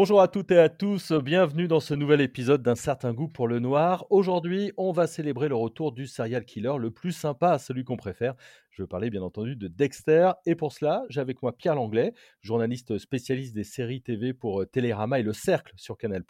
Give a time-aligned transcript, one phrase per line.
[0.00, 3.46] Bonjour à toutes et à tous, bienvenue dans ce nouvel épisode d'un certain goût pour
[3.46, 4.06] le noir.
[4.08, 8.34] Aujourd'hui, on va célébrer le retour du serial killer le plus sympa, celui qu'on préfère.
[8.70, 10.30] Je veux parler bien entendu de Dexter.
[10.46, 14.64] Et pour cela, j'ai avec moi Pierre Langlais, journaliste spécialiste des séries TV pour euh,
[14.64, 16.24] Télérama et Le Cercle sur Canal+.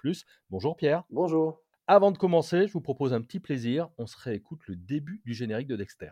[0.51, 1.05] Bonjour Pierre.
[1.09, 1.63] Bonjour.
[1.87, 3.89] Avant de commencer, je vous propose un petit plaisir.
[3.99, 6.11] On se réécoute le début du générique de Dexter.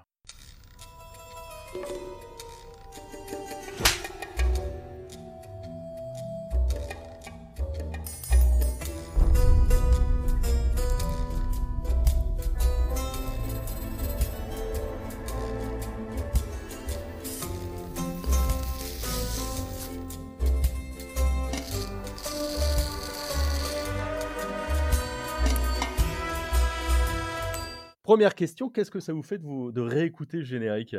[28.09, 30.97] Première question, qu'est-ce que ça vous fait de, vous, de réécouter le générique?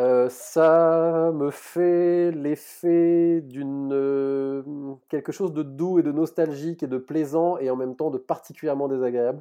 [0.00, 4.64] Euh, ça me fait l'effet d'une euh,
[5.08, 8.18] quelque chose de doux et de nostalgique et de plaisant et en même temps de
[8.18, 9.40] particulièrement désagréable.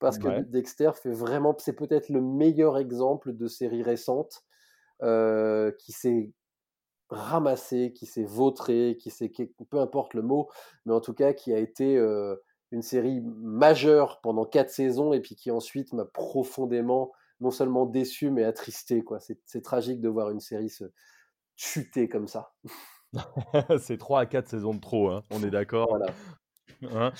[0.00, 4.42] Parce que Dexter fait vraiment c'est peut-être le meilleur exemple de série récente
[5.04, 6.32] euh, qui s'est
[7.10, 9.30] ramassé, qui s'est vautré, qui s'est
[9.70, 10.48] peu importe le mot,
[10.84, 11.96] mais en tout cas qui a été
[12.76, 17.10] une série majeure pendant quatre saisons et puis qui ensuite m'a profondément
[17.40, 19.18] non seulement déçu mais attristé quoi.
[19.18, 20.84] C'est tragique de voir une série se
[21.56, 22.52] chuter comme ça.
[23.80, 25.98] c'est trois à quatre saisons de trop, hein, on est d'accord.
[26.92, 27.12] Hein.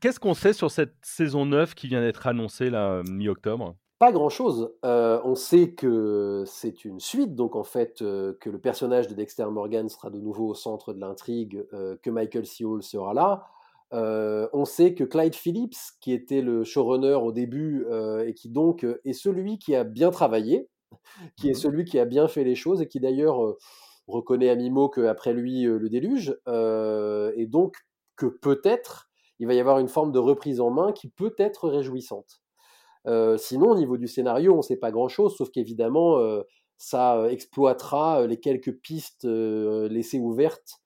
[0.00, 3.76] Qu'est-ce qu'on sait sur cette saison 9 qui vient d'être annoncée là mi-octobre?
[4.00, 4.72] Pas grand-chose.
[4.84, 9.14] Euh, on sait que c'est une suite, donc en fait euh, que le personnage de
[9.14, 12.64] Dexter Morgan sera de nouveau au centre de l'intrigue, euh, que Michael C.
[12.64, 13.46] Hall sera là.
[13.92, 18.48] Euh, on sait que Clyde Phillips, qui était le showrunner au début euh, et qui
[18.48, 20.68] donc euh, est celui qui a bien travaillé,
[21.36, 23.56] qui est mmh celui qui a bien fait les choses et qui d'ailleurs
[24.06, 27.76] reconnaît à mi-mot qu'après lui le déluge, et donc
[28.16, 31.68] que peut-être il va y avoir une forme de reprise en main qui peut être
[31.68, 32.40] réjouissante.
[33.36, 36.18] sinon, au niveau du scénario, on ne sait pas grand-chose, sauf qu'évidemment,
[36.76, 40.80] ça exploitera les quelques pistes laissées ouvertes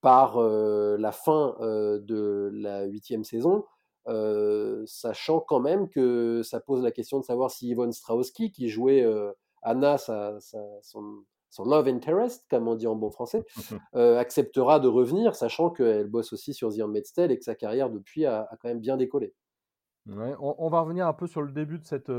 [0.00, 3.64] par la fin de la huitième saison,
[4.86, 9.06] sachant quand même que ça pose la question de savoir si Yvonne Strahovski, qui jouait
[9.62, 11.24] Anna, son,
[11.64, 13.44] love interest, comme on dit en bon français,
[13.94, 17.90] acceptera de revenir, sachant qu'elle bosse aussi sur The Handmaid's Tale et que sa carrière
[17.90, 19.34] depuis a, quand même bien décollé.
[20.06, 22.10] on, va revenir un peu sur le début de cette,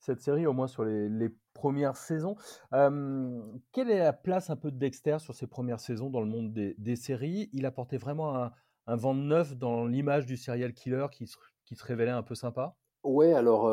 [0.00, 2.36] cette série, au moins sur les, premières saisons.
[2.70, 6.52] quelle est la place un peu de Dexter sur ces premières saisons dans le monde
[6.52, 7.50] des, séries?
[7.52, 11.84] Il apportait vraiment un, vent neuf dans l'image du serial killer qui se, qui se
[11.84, 12.76] révélait un peu sympa?
[13.02, 13.70] Ouais, alors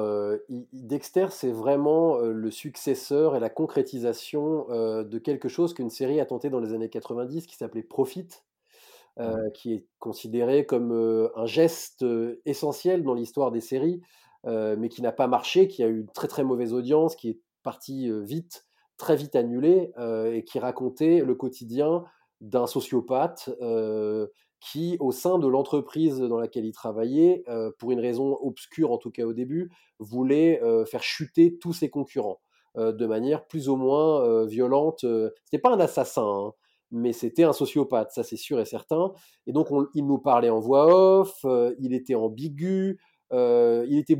[0.73, 4.67] Dexter, c'est vraiment le successeur et la concrétisation
[5.03, 8.27] de quelque chose qu'une série a tenté dans les années 90 qui s'appelait Profit,
[9.53, 10.91] qui est considéré comme
[11.35, 12.05] un geste
[12.45, 14.01] essentiel dans l'histoire des séries.
[14.45, 17.29] Euh, mais qui n'a pas marché, qui a eu une très très mauvaise audience, qui
[17.29, 18.65] est parti euh, vite,
[18.97, 22.03] très vite annulé, euh, et qui racontait le quotidien
[22.39, 23.49] d'un sociopathe
[24.59, 27.43] qui, au sein de l'entreprise dans laquelle il travaillait,
[27.79, 32.39] pour une raison obscure en tout cas au début, voulait faire chuter tous ses concurrents
[32.75, 35.03] de manière plus ou moins violente.
[35.45, 36.53] C'était pas un assassin, hein,
[36.91, 39.13] mais c'était un sociopathe, ça c'est sûr et certain.
[39.47, 40.85] Et donc il nous parlait en voix
[41.21, 41.43] off,
[41.79, 42.99] il était ambigu,
[43.33, 44.17] euh, il, était,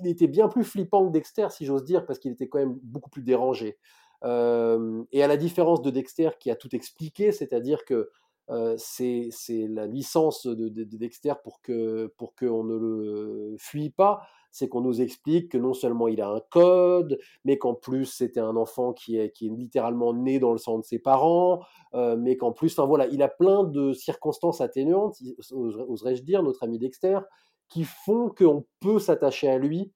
[0.00, 2.78] il était bien plus flippant que Dexter, si j'ose dire, parce qu'il était quand même
[2.82, 3.78] beaucoup plus dérangé.
[4.24, 8.10] Euh, et à la différence de Dexter qui a tout expliqué, c'est-à-dire que
[8.48, 9.30] euh, c'est
[9.68, 11.60] la licence de, Dexter pour
[12.16, 14.22] pour qu'on ne le fuit pas,
[14.52, 18.40] c'est qu'on nous explique que non seulement il a un code, mais qu'en plus c'était
[18.40, 21.60] un enfant qui est, qui est littéralement né dans le sang de ses parents,
[21.92, 25.18] mais qu'en plus, enfin voilà, il a plein de circonstances atténuantes,
[25.50, 27.18] oserais-je dire, notre ami Dexter,
[27.68, 29.92] qui font qu'on peut s'attacher à lui,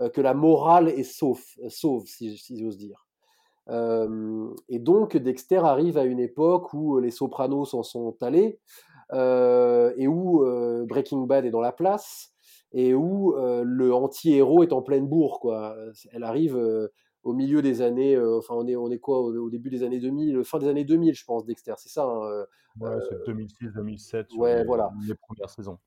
[0.00, 3.06] euh, que la morale est sauf, sauve, si, j'ose dire.
[3.68, 8.58] et donc Dexter arrive à une époque où les Sopranos s'en sont allés
[9.12, 12.32] euh, et où euh, Breaking Bad est dans la place
[12.72, 15.76] et où le anti-héros est en pleine bourre quoi.
[16.10, 16.58] Elle arrive
[17.22, 20.42] au milieu des années, enfin on est on est quoi au, début des années 2000,
[20.42, 22.04] fin des années 2000 je pense Dexter, c'est ça.
[22.04, 22.46] Hein,
[22.80, 24.90] ouais, c'est 2006-2007 ouais, voilà.
[25.06, 25.78] les premières saisons.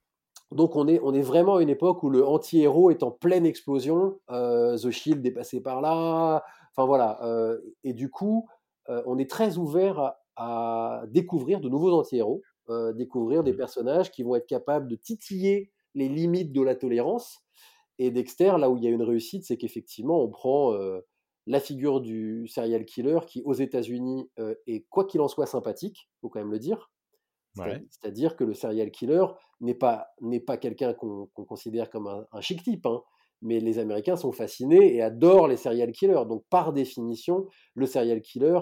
[0.51, 3.45] Donc on est, on est vraiment à une époque où le anti-héros est en pleine
[3.45, 7.19] explosion, euh, The Shield est passé par là, enfin voilà.
[7.23, 8.47] Euh, et du coup,
[8.89, 12.41] euh, on est très ouvert à, découvrir de nouveaux anti-héros,
[12.95, 13.57] découvrir des mmh.
[13.57, 17.39] personnages qui vont être capables de titiller les limites de la tolérance.
[17.99, 20.75] Et Dexter, là où il y a une réussite, c'est qu'effectivement, on prend
[21.45, 24.29] la figure du serial killer qui, aux États-Unis,
[24.67, 26.91] est quoi qu'il en soit sympathique, faut quand même le dire,
[27.55, 29.25] C'est-à-dire que le serial killer
[29.61, 30.13] n'est pas,
[30.45, 33.01] pas quelqu'un qu'on considère comme un, chic type, hein,
[33.41, 36.25] mais les Américains sont fascinés et adorent les serial killers.
[36.27, 38.59] Donc par définition, le serial killer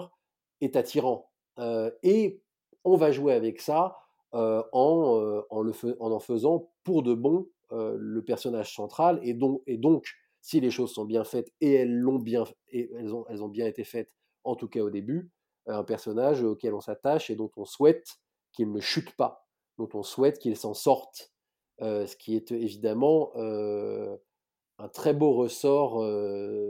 [0.60, 1.30] est attirant.
[1.58, 2.40] Euh, et
[2.84, 3.96] on va jouer avec ça
[4.34, 9.18] euh, en, euh, en, le en, en faisant pour de bon le personnage central.
[9.24, 10.06] Et donc, et donc,
[10.40, 13.48] si les choses sont bien faites, et elles, l'ont bien, et elles, ont, elles ont
[13.48, 14.12] bien été faites,
[14.44, 15.32] en tout cas au début,
[15.66, 18.20] un personnage auquel on s'attache et dont on souhaite
[18.54, 19.46] qu'il ne chute pas,
[19.78, 21.32] dont on souhaite qu'il s'en sorte,
[21.80, 26.00] ce qui est évidemment un très beau ressort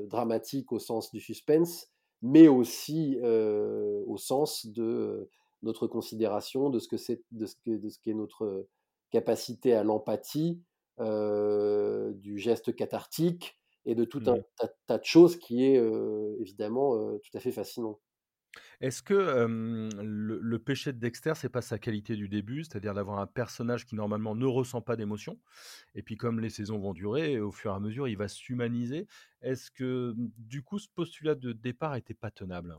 [0.09, 1.89] dramatique au sens du suspense,
[2.23, 5.31] mais aussi au sens de
[5.63, 8.69] notre considération de ce que c'est, de ce, de ce qu'est notre
[9.11, 10.63] capacité à l'empathie,
[10.99, 14.37] du geste cathartique et de tout un
[14.87, 15.77] tas, de choses qui est
[16.41, 18.01] évidemment tout à fait fascinant.
[18.81, 23.27] Est-ce que le, péché de Dexter, c'est pas sa qualité du début, c'est-à-dire d'avoir un
[23.27, 25.39] personnage qui normalement ne ressent pas d'émotion,
[25.95, 29.07] et puis comme les saisons vont durer, au fur et à mesure, il va s'humaniser.
[29.43, 32.77] Est-ce que mmh, du coup, ce postulat de départ était pas tenable?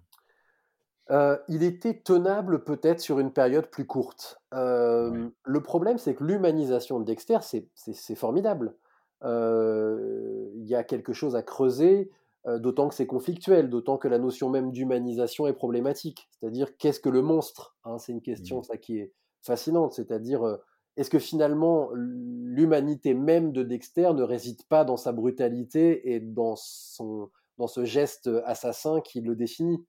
[1.48, 4.42] Il était tenable peut-être sur une période plus courte.
[4.52, 8.76] Le problème, c'est que l'humanisation de Dexter, c'est formidable.
[9.24, 12.12] Il y a quelque chose à creuser
[12.46, 16.30] d'autant que c'est conflictuel, d'autant que la notion même d'humanisation est problématique.
[16.32, 18.64] C'est-à-dire, qu'est-ce que le monstre hein, C'est une question, mmh.
[18.64, 19.94] ça, qui est fascinante.
[19.94, 20.58] C'est-à-dire, euh,
[20.96, 26.56] est-ce que finalement, l'humanité même de Dexter ne réside pas dans sa brutalité et dans,
[26.56, 29.84] son, dans ce geste assassin qui le définit?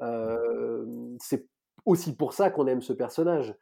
[0.00, 0.86] Euh,
[1.20, 1.46] C'est
[1.84, 3.54] aussi pour ça qu'on aime ce personnage.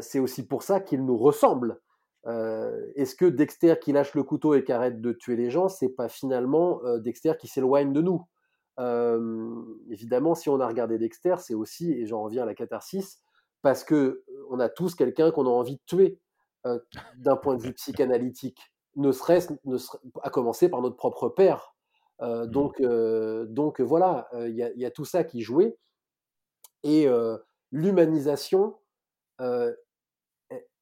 [0.00, 1.80] c'est aussi pour ça qu'il nous ressemble.
[2.26, 5.68] Euh, est-ce que Dexter qui lâche le couteau et qui arrête de tuer les gens,
[5.68, 8.26] c'est pas finalement euh, Dexter qui s'éloigne de nous?
[8.78, 13.20] Euh, Évidemment, si on a regardé Dexter, c'est aussi, et j'en reviens à la catharsis,
[13.62, 16.18] parce que on a tous quelqu'un qu'on a envie de tuer
[17.16, 18.60] d'un point de vue psychanalytique,
[18.96, 19.52] ne serait-ce,
[20.22, 21.74] à commencer par notre propre père.
[22.20, 22.46] Mmh.
[22.46, 22.82] donc,
[23.48, 25.78] donc voilà, il y, y, a tout ça qui jouait.
[26.82, 27.06] Et
[27.70, 28.76] l'humanisation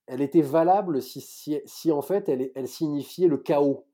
[0.08, 1.20] elle était valable si,
[1.64, 3.86] si, en fait elle, elle, signifiait le chaos.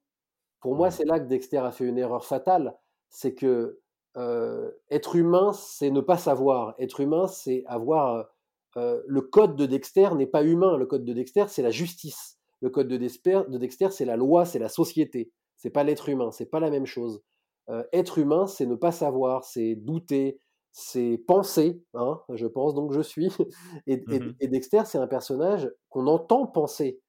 [0.60, 0.92] Pour moi, mmh.
[0.92, 2.78] c'est là que Dexter a fait une erreur fatale.
[3.10, 3.80] C'est que
[4.16, 6.74] euh, être humain, c'est ne pas savoir.
[6.78, 8.14] Être humain, c'est avoir.
[8.14, 8.22] Euh,
[8.76, 10.76] euh, le code de Dexter n'est pas humain.
[10.76, 12.38] Le code de Dexter, c'est la justice.
[12.60, 15.32] Le code de Dexter, de Dexter c'est la loi, c'est la société.
[15.56, 16.30] C'est pas l'être humain.
[16.30, 17.22] C'est pas la même chose.
[17.92, 20.40] être humain, c'est ne pas savoir, c'est douter,
[20.76, 23.28] c'est penser, hein, je pense donc je suis.
[23.86, 27.00] Mmh et, Dexter, c'est un personnage qu'on entend penser.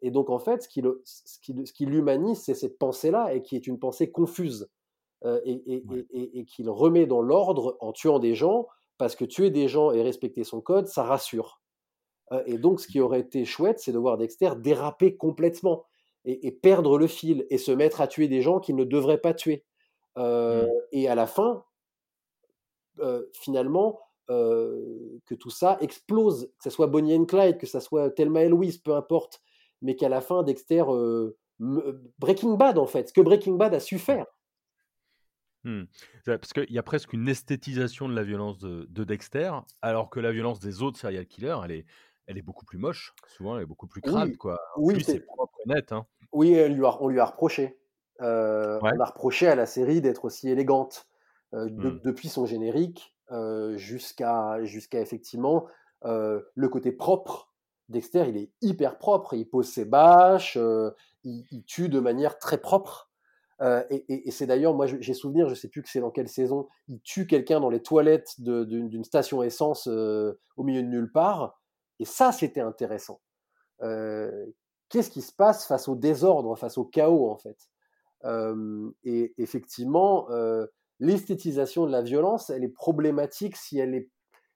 [0.00, 3.68] Et donc en fait, ce qui, ce qui, l'humanise, c'est cette pensée-là, et qui est
[3.68, 4.68] une pensée confuse,
[5.24, 8.66] euh, et, qu'il remet dans l'ordre en tuant des gens,
[8.98, 11.62] parce que tuer des gens et respecter son code, ça rassure.
[12.32, 15.84] Euh, et donc ce qui aurait été chouette, c'est de voir Dexter déraper complètement,
[16.24, 19.34] et, perdre le fil, et se mettre à tuer des gens qu'il ne devrait pas
[19.34, 19.64] tuer.
[20.18, 20.70] Euh, mmh.
[20.90, 21.64] Et à la fin,
[22.98, 24.00] euh, finalement,
[24.30, 28.42] euh, que tout ça explose, que ce soit Bonnie and Clyde, que ce soit Thelma
[28.42, 29.40] et Louise, peu importe,
[29.80, 31.36] mais qu'à la fin, Dexter, euh,
[32.18, 34.26] Breaking Bad en fait, ce que Breaking Bad a su faire.
[35.64, 35.84] Mmh.
[36.26, 40.32] Parce qu'il y a presque une esthétisation de la violence de, Dexter, alors que la
[40.32, 41.86] violence des autres serial killers, elle est,
[42.26, 44.36] elle est beaucoup plus moche, souvent elle est beaucoup plus crade.
[44.36, 44.58] Quoi.
[44.76, 45.92] Oui, c'est propre et net.
[45.92, 46.06] Hein.
[46.32, 46.56] Oui,
[47.00, 47.78] on lui a reproché.
[48.18, 51.06] On a reproché à la série d'être aussi élégante.
[51.54, 52.00] Euh, mmh.
[52.02, 55.66] depuis son générique euh, jusqu'à jusqu'à effectivement
[56.04, 57.52] euh, le côté propre.
[57.90, 60.56] Dexter, il est hyper propre, il pose ses bâches,
[61.24, 63.10] il, tue de manière très propre.
[63.60, 67.02] et, c'est d'ailleurs, moi j'ai souvenir, je sais plus que c'est dans quelle saison, il
[67.02, 71.60] tue quelqu'un dans les toilettes d'une station essence au milieu de nulle part.
[71.98, 73.20] Et ça, c'était intéressant.
[73.80, 77.68] Qu'est-ce qui se passe face au désordre, face au chaos en fait?
[79.04, 80.28] Et effectivement,
[81.02, 84.08] l'esthétisation de la violence, elle est problématique si elle est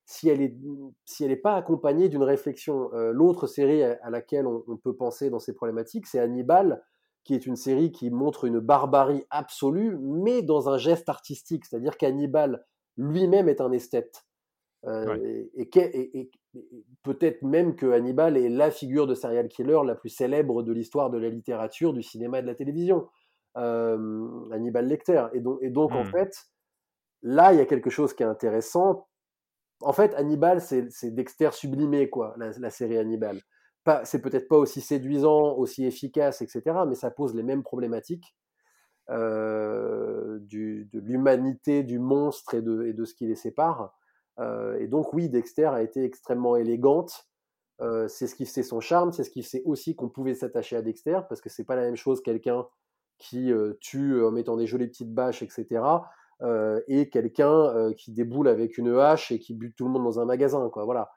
[0.09, 0.57] si elle est
[1.05, 2.91] si elle n'est pas accompagnée d'une réflexion.
[2.95, 6.85] Euh, l'autre série à, laquelle on, peut penser dans ces problématiques, c'est Hannibal,
[7.25, 11.65] qui est une série qui montre une barbarie absolue, mais dans un geste artistique.
[11.65, 12.65] C'est-à-dire qu'Hannibal
[12.97, 14.25] lui-même est un esthète.
[14.85, 15.17] Euh,
[15.57, 16.31] et, et,
[17.03, 21.11] peut-être même que Hannibal est la figure de serial killer la plus célèbre de l'histoire
[21.11, 23.09] de la littérature, du cinéma et de la télévision.
[23.57, 25.27] Hannibal Lecter.
[25.33, 26.11] Et donc, et donc en mmh.
[26.11, 26.47] fait,
[27.23, 29.09] là, il y a quelque chose qui est intéressant.
[29.81, 33.43] En fait, Hannibal, c'est Dexter sublimé, quoi, la, série Hannibal.
[34.05, 38.35] C'est peut-être pas aussi séduisant, aussi efficace, etc., mais ça pose les mêmes problématiques
[39.11, 43.95] euh, du, de l'humanité du monstre et de, et de ce qui les sépare.
[44.39, 47.29] Euh, et donc, oui, Dexter a été extrêmement élégante,
[48.09, 50.83] c'est ce qui fait son charme, c'est ce qui fait aussi qu'on pouvait s'attacher à
[50.83, 52.67] Dexter, parce que c'est pas la même chose quelqu'un
[53.19, 55.83] qui tue en mettant des jolies petites bâches, etc.,
[56.89, 60.25] et quelqu'un qui déboule avec une hache et qui bute tout le monde dans un
[60.25, 60.85] magasin, quoi.
[60.85, 61.11] Voilà.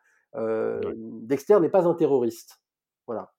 [0.95, 2.61] Dexter n'est pas un terroriste.
[3.07, 3.33] Voilà.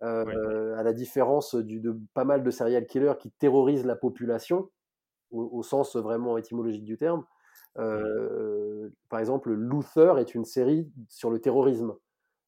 [0.00, 4.70] À la différence du, de pas mal de serial killers qui terrorisent la population,
[5.30, 7.24] au, sens vraiment étymologique du terme.
[7.74, 11.94] par exemple, Luther est une série sur le terrorisme.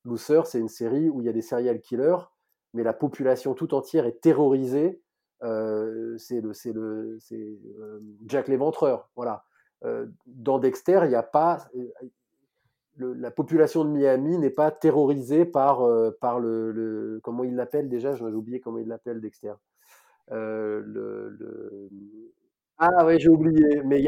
[0.04, 2.28] Luther, c'est une série où il y a des serial killers,
[2.74, 5.02] mais la population tout entière est terrorisée.
[5.40, 7.58] C'est le, c'est le, c'est
[8.26, 9.08] Jack l'Éventreur.
[9.16, 9.44] Voilà.
[10.26, 11.68] dans Dexter, il n'y a pas,
[12.98, 15.86] la population de Miami n'est pas terrorisée par,
[16.20, 19.54] par le, comment il l'appelle déjà, j'ai oublié comment il l'appelle Dexter.
[20.30, 21.88] le,
[22.78, 24.04] ah ouais, j'ai oublié, mais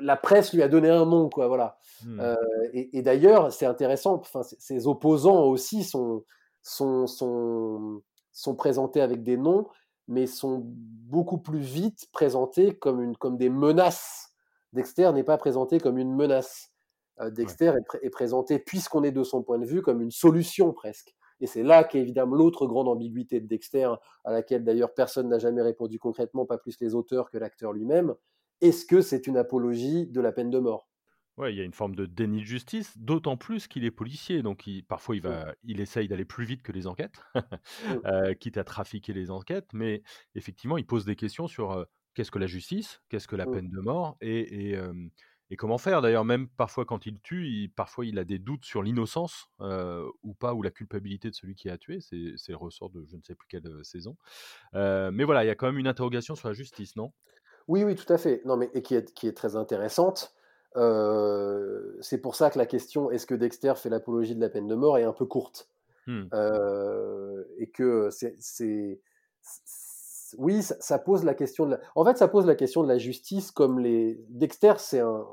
[0.00, 1.78] la presse lui a donné un nom, quoi, voilà.
[2.04, 2.20] Mmh.
[2.20, 2.34] Euh,
[2.72, 6.24] et, d'ailleurs, c'est intéressant, enfin, ses opposants aussi sont,
[6.60, 9.68] sont, sont, sont, présentés avec des noms,
[10.08, 14.32] mais sont beaucoup plus vite présentés comme, une, comme des menaces.
[14.72, 16.72] Dexter n'est pas présenté comme une menace.
[17.20, 20.72] Euh, Dexter est, est, présenté, puisqu'on est de son point de vue, comme une solution
[20.72, 21.14] presque.
[21.40, 23.90] Et c'est là qu'est évidemment l'autre grande ambiguïté de Dexter,
[24.24, 28.14] à laquelle d'ailleurs personne n'a jamais répondu concrètement, pas plus les auteurs que l'acteur lui-même.
[28.60, 30.88] Est-ce que c'est une apologie de la peine de mort?
[31.36, 34.42] Ouais, il y a une forme de déni de justice, d'autant plus qu'il est policier,
[34.42, 35.28] donc il, parfois il mmh.
[35.28, 37.40] va, il essaye d'aller plus vite que les enquêtes, mmh.
[38.06, 40.02] euh, quitte à trafiquer les enquêtes, mais
[40.36, 43.50] effectivement, il pose des questions sur euh, qu'est-ce que la justice, qu'est-ce que la mmh.
[43.50, 44.78] peine de mort, et,
[45.50, 48.64] et comment faire D'ailleurs, même parfois quand il tue, il, parfois il a des doutes
[48.64, 49.48] sur l'innocence
[50.22, 51.98] ou pas, ou la culpabilité de celui qui a tué.
[52.00, 54.16] C'est, le ressort de je ne sais plus quelle saison.
[54.72, 57.12] mais voilà, il y a quand même une interrogation sur la justice, non?
[57.66, 58.42] Oui, oui, tout à fait.
[58.44, 60.34] Non, mais et qui est, qui est très intéressante.
[60.74, 64.74] C'est pour ça que la question est-ce que Dexter fait l'apologie de la peine de
[64.74, 65.68] mort est un peu courte.
[66.06, 66.28] Mmh.
[67.58, 69.00] et que c'est,
[70.38, 71.80] oui, ça, pose la question de la...
[71.94, 74.18] En fait, ça pose la question de la justice comme les...
[74.28, 75.26] Dexter, c'est un...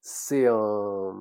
[0.00, 1.14] C'est un...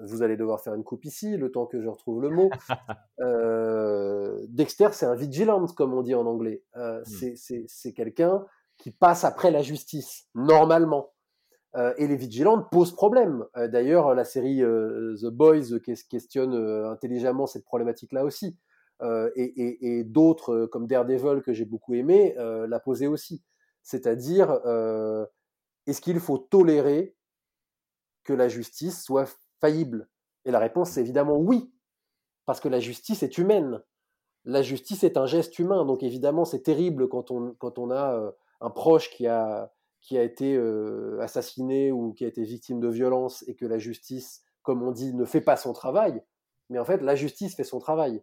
[0.00, 2.50] Vous allez devoir faire une coupe ici, le temps que je retrouve le mot.
[3.20, 6.62] Euh, Dexter, c'est un vigilant, comme on dit en anglais.
[6.76, 7.66] Euh, hmm.
[7.66, 8.46] C'est quelqu'un
[8.78, 11.12] qui passe après la justice, normalement.
[11.76, 13.44] Euh, et les vigilantes posent problème.
[13.56, 16.54] D'ailleurs, la série The Boys questionne
[16.86, 18.58] intelligemment cette problématique-là aussi.
[19.02, 23.42] Euh, et, d'autres euh, comme Daredevil que j'ai beaucoup aimé euh, l'a posé aussi.
[23.82, 24.50] C'est-à-dire,
[25.86, 27.16] est-ce qu'il faut tolérer
[28.24, 29.26] que la justice soit
[29.58, 30.06] faillible?
[30.44, 31.72] Et la réponse c'est évidemment oui,
[32.44, 33.82] parce que la justice est humaine.
[34.44, 39.08] La justice est un geste humain, donc évidemment c'est terrible quand on a un proche
[39.08, 40.58] qui a, qui a été
[41.20, 45.14] assassiné ou qui a été victime de violence et que la justice, comme on dit,
[45.14, 46.22] ne fait pas son travail.
[46.70, 48.22] Mais en fait, la justice fait son travail.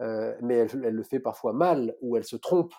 [0.00, 2.74] Euh, mais elle, le fait parfois mal, ou elle se trompe,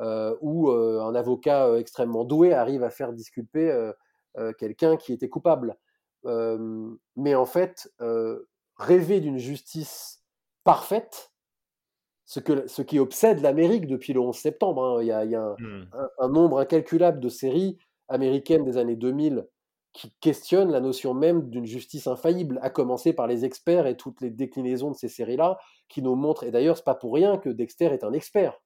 [0.00, 3.92] euh, ou un avocat extrêmement doué arrive à faire disculper
[4.58, 5.76] quelqu'un qui était coupable.
[6.24, 7.90] mais en fait,
[8.76, 10.22] rêver d'une justice
[10.64, 11.32] parfaite,
[12.24, 14.84] ce, que, ce qui obsède l'Amérique depuis le 11 septembre.
[14.84, 15.88] Hein, il y a, mmh.
[15.92, 19.46] un, un, nombre incalculable de séries américaines des années 2000
[19.96, 24.20] qui questionne la notion même d'une justice infaillible, à commencer par les experts et toutes
[24.20, 25.58] les déclinaisons de ces séries-là,
[25.88, 28.60] qui nous montrent, et d'ailleurs, c'est pas pour rien que Dexter est un expert.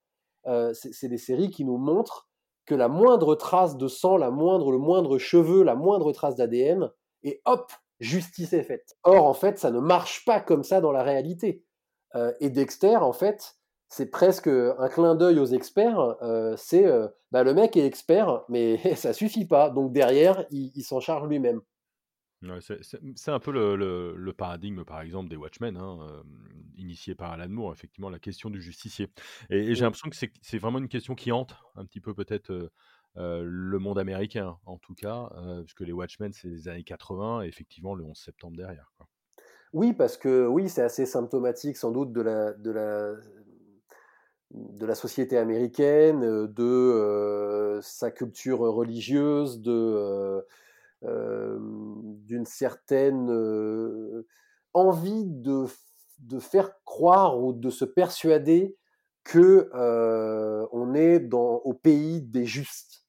[0.47, 2.29] Euh, c'est des séries qui nous montrent
[2.67, 6.91] que la moindre trace de sang, la moindre, le moindre cheveu, la moindre trace d'ADN,
[7.23, 8.97] et hop, justice est faite.
[9.05, 11.65] Or, en fait, ça ne marche pas comme ça dans la réalité.
[12.17, 13.60] Euh, et Dexter, en fait,
[13.91, 16.17] c'est presque un clin d'œil aux experts.
[16.23, 19.69] Euh, c'est euh, bah, le mec est expert, mais ça suffit pas.
[19.69, 21.61] Donc derrière, il, s'en charge lui-même.
[22.61, 26.23] c'est un peu le, paradigme, par exemple, des Watchmen, hein, euh,
[26.77, 29.09] initié par Alan Moore, effectivement, la question du justicier.
[29.51, 32.71] Et, j'ai l'impression que c'est vraiment une question qui hante un petit peu peut-être
[33.17, 35.31] le monde américain, en tout cas,
[35.65, 38.89] puisque les Watchmen, c'est les années 80, et effectivement, le 11 septembre derrière.
[39.73, 43.15] Oui, parce que oui, c'est assez symptomatique sans doute de la, de la
[44.51, 50.45] de la société américaine, euh, de euh, sa culture religieuse, de
[51.05, 53.31] euh, d'une certaine
[54.75, 55.65] envie de,
[56.19, 58.77] de, faire croire ou de se persuader
[59.25, 59.71] que
[60.73, 63.07] on est dans, au pays des justes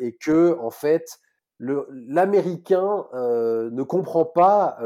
[0.00, 1.18] et que en fait
[1.58, 4.78] l'américain ne comprend pas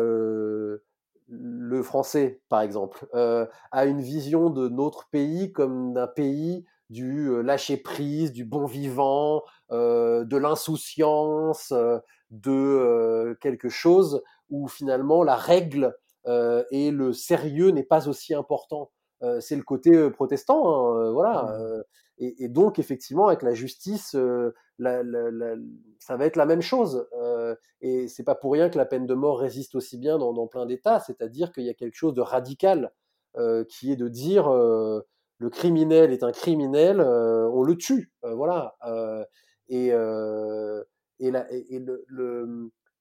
[1.29, 7.31] le français, par exemple, euh, a une vision de notre pays comme d'un pays du
[7.31, 11.73] euh, lâcher-prise, du bon vivant, euh, de l'insouciance,
[12.31, 15.97] de quelque chose où finalement la règle
[16.71, 18.91] et le sérieux n'est pas aussi important.
[19.41, 21.43] c'est le côté protestant, hein, voilà.
[21.43, 21.83] Mmh.
[22.19, 24.17] Et, donc, effectivement, avec la justice,
[24.79, 25.03] la,
[25.99, 27.07] ça va être la même chose.
[27.81, 30.67] et c'est pas pour rien que la peine de mort résiste aussi bien dans, plein
[30.67, 31.01] d'États.
[31.01, 32.93] C'est-à-dire qu'il y a quelque chose de radical
[33.69, 38.13] qui est de dire le criminel est un criminel, on le tue.
[38.23, 38.77] voilà.
[39.69, 39.91] et,
[41.21, 41.47] la,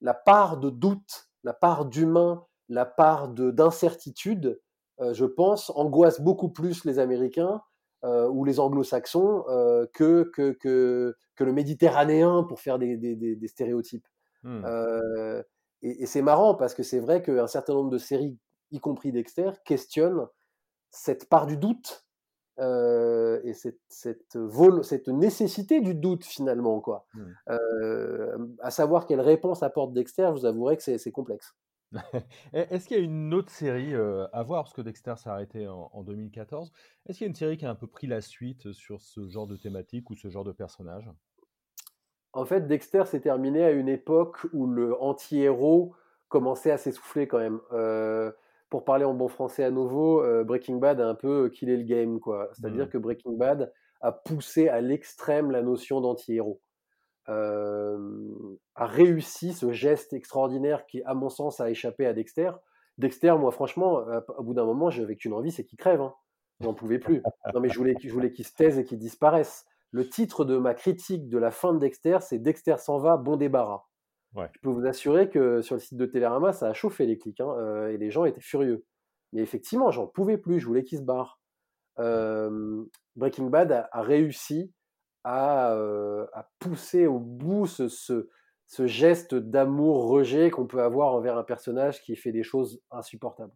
[0.01, 4.61] la part de doute, la part d'humain, la part d'incertitude,
[4.99, 7.61] je pense, angoisse beaucoup plus les Américains
[8.03, 13.15] euh, ou les anglo-saxons euh, que, que, que, que, le méditerranéen pour faire des, des,
[13.15, 14.05] des, stéréotypes.
[14.43, 14.65] Mmh.
[14.65, 15.41] Euh,
[15.81, 18.37] et, c'est marrant parce que c'est vrai qu'un certain nombre de séries,
[18.71, 20.27] y compris Dexter, questionnent
[20.89, 22.05] cette part du doute
[22.59, 26.81] et cette, cette, vol cette nécessité du doute finalement.
[26.81, 27.05] Quoi.
[27.13, 28.57] Mmh.
[28.59, 31.55] à savoir quelle réponse apporte Dexter, je vous avouerai que c'est complexe.
[32.53, 34.63] Est-ce qu'il y a une autre série à voir?
[34.63, 36.71] Parce que Dexter s'est arrêté en, 2014.
[37.05, 39.27] Est-ce qu'il y a une série qui a un peu pris la suite sur ce
[39.27, 41.09] genre de thématique ou ce genre de personnage?
[42.33, 45.93] En fait, Dexter s'est terminé à une époque où le anti-héros
[46.29, 47.59] commençait à s'essouffler quand même.
[48.69, 52.19] pour parler en bon français à nouveau, Breaking Bad a un peu killé le game.
[52.53, 52.89] C'est-à-dire mmh.
[52.89, 53.71] que Breaking Bad
[54.01, 56.59] a poussé à l'extrême la notion d'anti-héros
[57.27, 62.51] a réussi ce geste extraordinaire qui, à mon sens, a échappé à Dexter.
[62.97, 64.03] Dexter, moi, franchement,
[64.37, 66.01] au bout d'un moment, j'avais qu'une envie, c'est qu'il crève.
[66.01, 66.13] Hein.
[66.59, 67.23] J'en pouvais plus.
[67.53, 69.65] Non, mais je voulais, je voulais qu'il se taise et qu'il disparaisse.
[69.91, 73.35] Le titre de ma critique de la fin de Dexter, c'est Dexter s'en va, bon
[73.35, 73.83] débarras.
[74.35, 77.39] Je peux vous assurer que sur le site de Télérama, ça a chauffé les clics
[77.39, 78.85] hein, et les gens étaient furieux.
[79.31, 81.39] Mais effectivement, j'en pouvais plus, je voulais qu'il se barre.
[83.15, 84.73] Breaking Bad a réussi
[85.23, 92.15] à, pousser au bout ce, ce, geste d'amour-rejet qu'on peut avoir envers un personnage qui
[92.15, 93.53] fait des choses insupportables.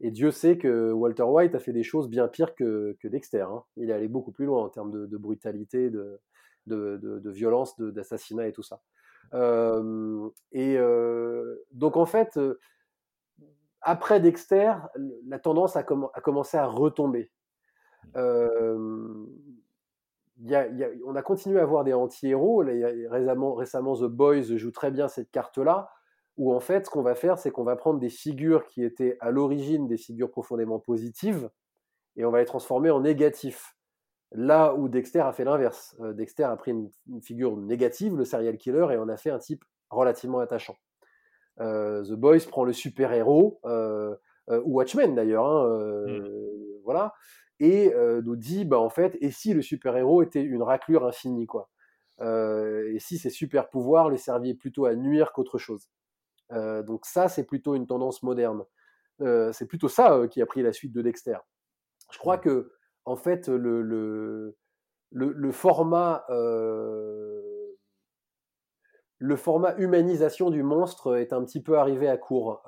[0.00, 3.42] Et Dieu sait que Walter White a fait des choses bien pires que, que Dexter.
[3.42, 3.64] Hein.
[3.76, 6.20] Il est allé beaucoup plus loin en termes de, brutalité, de,
[6.66, 8.80] de, violence, d'assassinat et tout ça.
[10.52, 10.78] et
[11.72, 12.38] donc en fait,
[13.80, 14.74] après Dexter,
[15.26, 17.30] la tendance a, a commencé à retomber.
[18.16, 19.26] Euh,
[21.06, 22.64] on a continué à avoir des anti-héros.
[23.10, 25.90] Récemment, récemment, The Boys joue très bien cette carte-là,
[26.36, 29.16] où en fait, ce qu'on va faire, c'est qu'on va prendre des figures qui étaient
[29.20, 31.50] à l'origine des figures profondément positives,
[32.16, 33.74] et on va les transformer en négatifs.
[34.32, 35.96] Là où Dexter a fait l'inverse.
[36.00, 39.38] Euh, Dexter a pris une, figure négative, le serial killer, et on a fait un
[39.38, 40.76] type relativement attachant.
[41.60, 44.14] Euh, The Boys prend le super-héros, euh,
[44.48, 46.28] ou Watchmen d'ailleurs, hein, mmh.
[46.84, 47.14] voilà,
[47.60, 47.92] et
[48.24, 51.70] nous dit bah en fait et si le super héros était une raclure infinie quoi?
[52.20, 55.88] Et si ses super pouvoirs lui servaient plutôt à nuire qu'autre chose?
[56.50, 58.64] Donc ça c'est plutôt une tendance moderne.
[59.20, 61.38] C'est plutôt ça qui a pris la suite de Dexter.
[62.12, 62.72] Je crois que
[63.04, 64.56] en fait le, le,
[65.10, 66.24] le, format
[69.18, 72.62] le format humanisation du monstre est un petit peu arrivé à court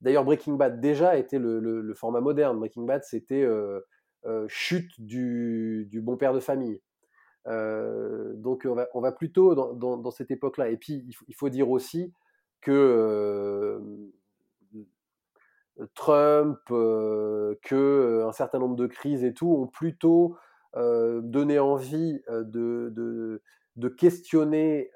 [0.00, 2.58] D'ailleurs, Breaking Bad déjà était le, format moderne.
[2.58, 3.80] Breaking Bad, c'était euh,
[4.26, 6.80] euh, chute du, bon père de famille.
[7.46, 10.68] Euh, donc on va, plutôt dans, cette époque-là.
[10.68, 12.12] Et puis il faut, dire aussi
[12.60, 13.80] que
[15.94, 20.36] Trump, que un certain nombre de crises et tout ont plutôt
[20.74, 23.40] donné envie de
[23.96, 24.90] questionner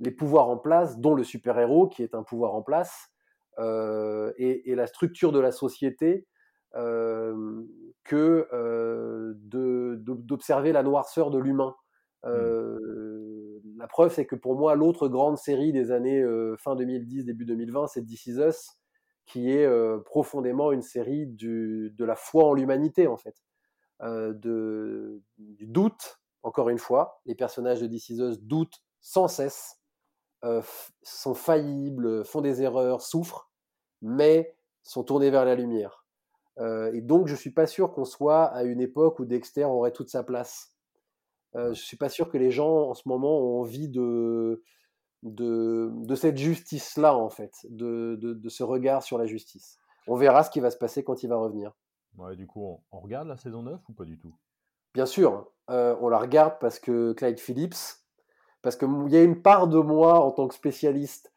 [0.00, 3.10] les pouvoirs en place, dont le super-héros qui est un pouvoir en place,
[3.58, 6.26] euh, et, la structure de la société
[6.74, 7.64] euh,
[8.04, 11.74] que euh, d'observer la noirceur de l'humain.
[12.24, 12.78] Mmh.
[13.78, 16.24] La preuve, c'est que pour moi, l'autre grande série des années
[16.58, 18.70] fin 2010, début 2020, c'est This Is Us,
[19.26, 19.68] qui est
[20.04, 23.36] profondément une série du, de la foi en l'humanité, en fait.
[24.02, 27.20] de, du doute, encore une fois.
[27.26, 29.75] Les personnages de This Is Us doutent sans cesse,
[31.02, 33.46] sont faillibles, font des erreurs, souffrent
[34.02, 36.04] mais sont tournés vers la lumière.
[36.58, 39.64] Euh, et donc, je ne suis pas sûr qu'on soit à une époque où Dexter
[39.64, 40.74] aurait toute sa place.
[41.54, 44.62] Euh, je ne suis pas sûr que les gens, en ce moment, ont envie de,
[45.22, 49.78] de, de cette justice-là, en fait, de, de, ce regard sur la justice.
[50.06, 51.72] On verra ce qui va se passer quand il va revenir.
[52.16, 54.34] Ouais, du coup, on, regarde la saison 9 ou pas du tout?
[54.94, 58.05] Bien sûr, euh, on la regarde parce que Clyde Phillips,
[58.66, 61.32] parce qu'il y a une part de moi en tant que spécialiste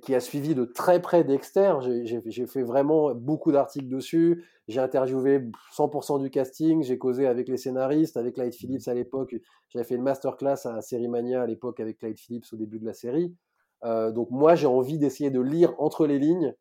[0.00, 1.74] qui a suivi de très près Dexter.
[2.04, 4.44] J'ai fait vraiment beaucoup d'articles dessus.
[4.68, 5.40] J'ai interviewé
[5.76, 6.84] 100% du casting.
[6.84, 9.34] J'ai causé avec les scénaristes, avec Clyde Phillips à l'époque.
[9.70, 12.86] J'avais fait une masterclass à Série Mania à l'époque avec Clyde Phillips au début de
[12.86, 13.34] la série.
[13.82, 16.54] Euh, donc moi, j'ai envie d'essayer de lire entre les lignes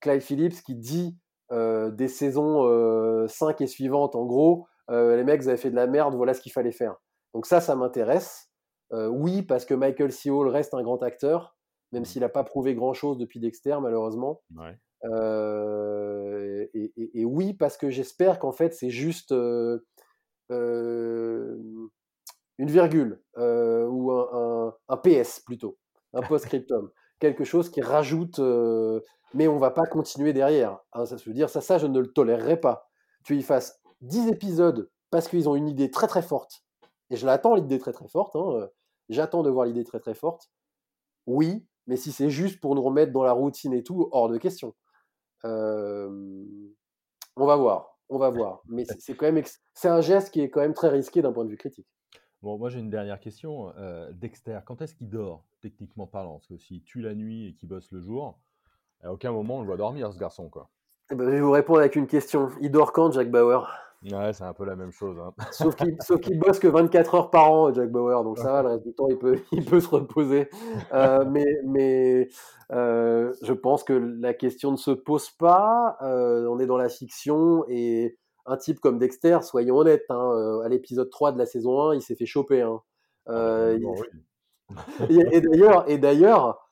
[0.00, 1.16] Clive Phillips qui dit
[1.52, 6.34] des saisons 5 et suivantes, en gros, les mecs avaient fait de la merde, voilà
[6.34, 6.96] ce qu'il fallait faire.
[7.32, 8.51] Donc ça, ça m'intéresse.
[8.92, 10.30] Oui, parce que Michael C.
[10.30, 11.56] Hall reste un grand acteur,
[11.92, 12.06] même mmh.
[12.06, 14.42] s'il n'a pas prouvé grand-chose depuis Dexter, malheureusement.
[16.74, 19.34] et, oui, parce que j'espère qu'en fait, c'est juste
[20.50, 21.88] une
[22.58, 25.78] virgule ou un, PS plutôt,
[26.12, 28.40] un post-scriptum, quelque chose qui rajoute,
[29.34, 30.78] mais on va pas continuer derrière.
[30.92, 32.88] Hein, ça veut dire ça, ça je ne le tolérerai pas.
[33.24, 36.64] Tu y fasses 10 épisodes parce qu'ils ont une idée très très forte,
[37.10, 38.36] et je l'attends l'idée très très forte.
[38.36, 38.68] Hein,
[39.08, 40.50] j'attends de voir l'idée très très forte.
[41.26, 44.38] Oui, mais si c'est juste pour nous remettre dans la routine et tout, hors de
[44.38, 44.74] question.
[45.44, 46.56] on
[47.36, 48.62] va voir, on va voir.
[48.68, 49.42] Mais c'est quand même,
[49.74, 51.86] c'est un geste qui est quand même très risqué d'un point de vue critique.
[52.42, 53.72] Bon, moi j'ai une dernière question.
[53.76, 56.34] Euh, Dexter, quand est-ce qu'il dort, techniquement parlant?
[56.38, 58.40] Parce que s'il tue la nuit et qu'il bosse le jour,
[59.00, 60.48] à aucun moment on le voit dormir, ce garçon.
[60.48, 60.68] quoi.
[61.12, 62.48] Eh ben, je vais vous répondre avec une question.
[62.62, 63.70] Il dort quand, Jack Bauer
[64.10, 65.16] Ouais, c'est un peu la même chose.
[65.20, 65.32] Hein.
[65.52, 68.24] Sauf qu'il bosse que 24 heures par an, Jack Bauer.
[68.24, 70.48] Donc ça va, le reste du temps, il peut, il peut se reposer.
[70.94, 72.30] Euh, mais mais
[72.72, 75.98] euh, je pense que la question ne se pose pas.
[76.00, 80.68] on est dans la fiction et un type comme Dexter, soyons honnêtes, hein, euh, à
[80.68, 82.62] l'épisode 3 de la saison 1, il s'est fait choper.
[82.62, 82.80] Hein.
[83.26, 83.78] Ah, euh,
[85.08, 86.68] et d'ailleurs, et d'ailleurs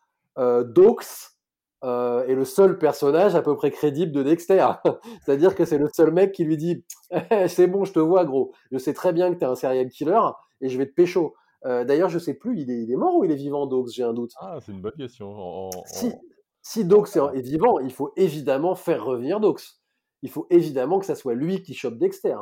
[1.84, 4.66] euh, est le seul personnage à peu près crédible de Dexter.
[5.24, 6.84] C'est-à-dire que c'est le seul mec qui lui dit
[7.48, 8.52] C'est bon, je te vois, gros.
[8.70, 10.20] Je sais très bien que tu es un serial killer
[10.60, 11.34] et je vais te pécho.
[11.64, 14.02] d'ailleurs, je sais plus, il est, il est, mort ou il est vivant, Dox J'ai
[14.02, 14.32] un doute.
[14.40, 15.70] Ah, c'est une bonne question.
[15.86, 16.12] Si,
[16.62, 19.80] si Dox est, vivant, il faut évidemment faire revenir Dox
[20.22, 22.36] il faut évidemment que ça soit lui qui chope Dexter.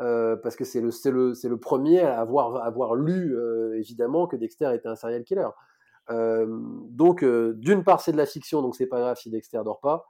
[0.00, 4.36] Euh, parce que c'est le, le, le, premier à avoir, avoir lu, euh, évidemment, que
[4.36, 5.48] Dexter était un serial killer.
[6.10, 6.46] Euh,
[6.90, 10.06] donc, d'une part, c'est de la fiction, donc c'est pas grave si Dexter dort pas.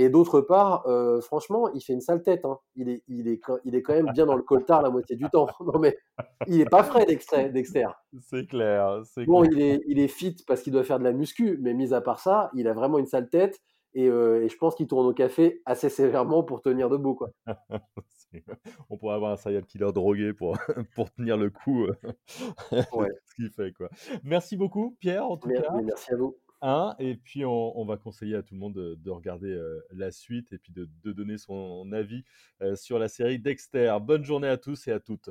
[0.00, 0.86] Et d'autre part,
[1.22, 2.44] franchement, il fait une sale tête.
[2.44, 2.58] Hein.
[2.76, 5.28] Il, est, il, est, il est quand même bien dans le coltard la moitié du
[5.28, 5.48] temps.
[5.60, 5.98] Non, mais
[6.46, 7.88] il est pas frais, Dexter.
[8.20, 9.02] C'est clair.
[9.26, 11.92] Bon, Il, est, il est fit parce qu'il doit faire de la muscu, mais mis
[11.92, 13.60] à part ça, il a vraiment une sale tête.
[13.96, 17.14] Euh, et, je pense qu'il tourne au café assez sévèrement pour tenir debout.
[17.14, 17.30] Quoi.
[18.90, 20.58] On pourrait avoir un serial killer drogué pour,
[20.94, 21.84] pour tenir le coup.
[21.84, 21.94] Euh,
[22.72, 23.72] ce qu'il fait.
[23.72, 23.88] Quoi.
[24.22, 25.82] Merci beaucoup, Pierre, en tout merci, cas.
[25.82, 26.36] Merci à vous.
[26.60, 30.52] Hein, et puis on, va conseiller à tout le monde de, regarder euh, la suite
[30.52, 32.24] et puis de, de donner son avis
[32.74, 33.96] sur la série Dexter.
[34.02, 35.30] Bonne journée à tous et à toutes.